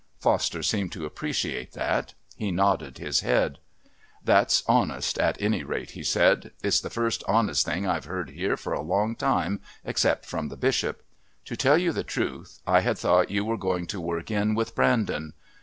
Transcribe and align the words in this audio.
Foster 0.17 0.63
seemed 0.63 0.91
to 0.93 1.05
appreciate 1.05 1.73
that. 1.73 2.15
He 2.35 2.49
nodded 2.51 2.97
his 2.97 3.19
head. 3.19 3.59
"That's 4.23 4.63
honest 4.67 5.19
at 5.19 5.39
any 5.39 5.63
rate," 5.63 5.91
he 5.91 6.03
said. 6.03 6.49
"It's 6.63 6.81
the 6.81 6.89
first 6.89 7.23
honest 7.27 7.67
thing 7.67 7.85
I've 7.85 8.05
heard 8.05 8.31
here 8.31 8.57
for 8.57 8.73
a 8.73 8.81
long 8.81 9.15
time 9.15 9.59
except 9.85 10.25
from 10.25 10.49
the 10.49 10.57
Bishop. 10.57 11.03
To 11.45 11.55
tell 11.55 11.77
you 11.77 11.91
the 11.91 12.03
truth, 12.03 12.61
I 12.65 12.79
had 12.79 12.97
thought 12.97 13.29
you 13.29 13.45
were 13.45 13.57
going 13.57 13.85
to 13.93 14.01
work 14.01 14.31
in 14.31 14.55
with 14.55 14.73
Brandon. 14.73 15.33